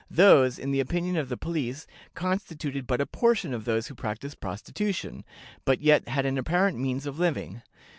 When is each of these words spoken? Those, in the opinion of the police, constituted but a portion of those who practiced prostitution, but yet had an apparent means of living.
Those, 0.09 0.57
in 0.57 0.71
the 0.71 0.79
opinion 0.79 1.15
of 1.17 1.29
the 1.29 1.37
police, 1.37 1.85
constituted 2.15 2.87
but 2.87 3.01
a 3.01 3.05
portion 3.05 3.53
of 3.53 3.65
those 3.65 3.85
who 3.85 3.93
practiced 3.93 4.39
prostitution, 4.39 5.23
but 5.63 5.79
yet 5.79 6.07
had 6.07 6.25
an 6.25 6.39
apparent 6.39 6.79
means 6.79 7.05
of 7.05 7.19
living. 7.19 7.61